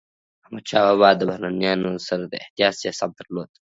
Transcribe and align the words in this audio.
احمدشاه 0.43 0.83
بابا 0.89 1.09
د 1.15 1.21
بهرنيانو 1.29 1.91
سره 2.07 2.23
د 2.27 2.33
احتیاط 2.43 2.73
سیاست 2.81 3.09
درلود. 3.17 3.49